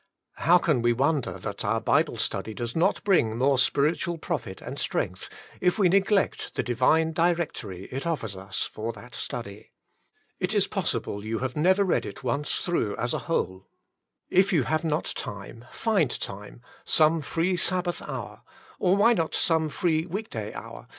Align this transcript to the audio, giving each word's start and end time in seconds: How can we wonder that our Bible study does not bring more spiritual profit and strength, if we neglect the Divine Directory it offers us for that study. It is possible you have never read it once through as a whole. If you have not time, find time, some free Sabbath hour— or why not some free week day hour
How 0.37 0.57
can 0.57 0.81
we 0.81 0.93
wonder 0.93 1.37
that 1.37 1.63
our 1.63 1.79
Bible 1.79 2.17
study 2.17 2.55
does 2.55 2.75
not 2.75 3.03
bring 3.03 3.37
more 3.37 3.59
spiritual 3.59 4.17
profit 4.17 4.59
and 4.59 4.79
strength, 4.79 5.29
if 5.59 5.77
we 5.77 5.89
neglect 5.89 6.55
the 6.55 6.63
Divine 6.63 7.11
Directory 7.13 7.83
it 7.91 8.07
offers 8.07 8.35
us 8.35 8.63
for 8.63 8.91
that 8.93 9.13
study. 9.13 9.69
It 10.39 10.55
is 10.55 10.65
possible 10.65 11.23
you 11.23 11.37
have 11.37 11.55
never 11.55 11.83
read 11.83 12.07
it 12.07 12.23
once 12.23 12.61
through 12.61 12.95
as 12.97 13.13
a 13.13 13.19
whole. 13.29 13.67
If 14.27 14.51
you 14.51 14.63
have 14.63 14.83
not 14.83 15.05
time, 15.15 15.65
find 15.71 16.09
time, 16.19 16.63
some 16.83 17.21
free 17.21 17.55
Sabbath 17.55 18.01
hour— 18.01 18.41
or 18.79 18.95
why 18.97 19.13
not 19.13 19.35
some 19.35 19.69
free 19.69 20.07
week 20.07 20.31
day 20.31 20.51
hour 20.55 20.87